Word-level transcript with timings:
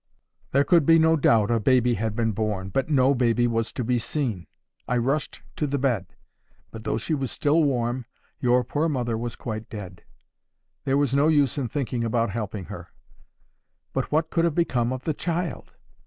There 0.49 0.63
could 0.63 0.83
be 0.83 0.97
no 0.97 1.15
doubt 1.15 1.51
a 1.51 1.59
baby 1.59 1.93
had 1.93 2.15
been 2.15 2.31
born, 2.31 2.69
but 2.69 2.89
no 2.89 3.13
baby 3.13 3.45
was 3.45 3.71
to 3.73 3.83
be 3.83 3.99
seen. 3.99 4.47
I 4.87 4.97
rushed 4.97 5.43
to 5.57 5.67
the 5.67 5.77
bed; 5.77 6.07
but 6.71 6.85
though 6.85 6.97
she 6.97 7.13
was 7.13 7.29
still 7.29 7.63
warm, 7.63 8.07
your 8.39 8.63
poor 8.63 8.89
mother 8.89 9.15
was 9.15 9.35
quite 9.35 9.69
dead. 9.69 10.03
There 10.85 10.97
was 10.97 11.13
no 11.13 11.27
use 11.27 11.55
in 11.59 11.67
thinking 11.67 12.03
about 12.03 12.31
helping 12.31 12.65
her; 12.65 12.87
but 13.93 14.11
what 14.11 14.31
could 14.31 14.43
have 14.43 14.55
become 14.55 14.91
of 14.91 15.03
the 15.03 15.13
child? 15.13 15.75